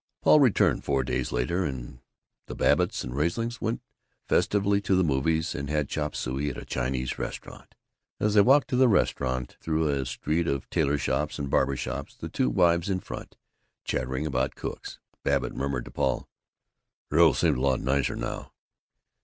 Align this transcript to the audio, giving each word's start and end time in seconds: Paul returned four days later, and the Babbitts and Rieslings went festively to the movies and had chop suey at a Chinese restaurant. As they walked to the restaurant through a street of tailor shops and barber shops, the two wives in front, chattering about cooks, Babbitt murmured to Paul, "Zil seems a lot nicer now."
Paul 0.23 0.39
returned 0.39 0.83
four 0.83 1.03
days 1.03 1.31
later, 1.31 1.63
and 1.63 1.99
the 2.47 2.55
Babbitts 2.55 3.03
and 3.03 3.13
Rieslings 3.13 3.61
went 3.61 3.83
festively 4.27 4.81
to 4.81 4.95
the 4.95 5.03
movies 5.03 5.53
and 5.53 5.69
had 5.69 5.89
chop 5.89 6.15
suey 6.15 6.49
at 6.49 6.57
a 6.57 6.65
Chinese 6.65 7.19
restaurant. 7.19 7.75
As 8.19 8.33
they 8.33 8.41
walked 8.41 8.69
to 8.69 8.75
the 8.75 8.87
restaurant 8.87 9.57
through 9.61 9.89
a 9.89 10.03
street 10.07 10.47
of 10.47 10.67
tailor 10.71 10.97
shops 10.97 11.37
and 11.37 11.51
barber 11.51 11.75
shops, 11.75 12.15
the 12.15 12.29
two 12.29 12.49
wives 12.49 12.89
in 12.89 12.99
front, 12.99 13.37
chattering 13.83 14.25
about 14.25 14.55
cooks, 14.55 14.99
Babbitt 15.23 15.53
murmured 15.53 15.85
to 15.85 15.91
Paul, 15.91 16.27
"Zil 17.13 17.35
seems 17.35 17.59
a 17.59 17.61
lot 17.61 17.79
nicer 17.79 18.15
now." 18.15 18.53